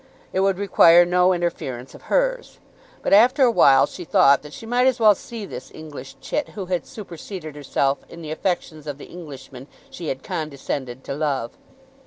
It 0.33 0.39
would 0.39 0.57
require 0.57 1.05
no 1.05 1.31
interference 1.31 1.93
of 1.93 2.01
hers. 2.09 2.57
But 3.03 3.13
after 3.13 3.43
a 3.43 3.51
while 3.51 3.85
she 3.85 4.03
thought 4.03 4.41
that 4.41 4.51
she 4.51 4.65
might 4.65 4.87
as 4.87 4.99
well 4.99 5.13
see 5.13 5.45
this 5.45 5.69
English 5.75 6.15
chit 6.19 6.49
who 6.57 6.65
had 6.65 6.87
superseded 6.87 7.55
herself 7.55 7.99
in 8.09 8.23
the 8.23 8.31
affections 8.31 8.87
of 8.87 8.97
the 8.97 9.05
Englishman 9.05 9.67
she 9.91 10.07
had 10.07 10.23
condescended 10.23 11.03
to 11.03 11.13
love. 11.13 11.51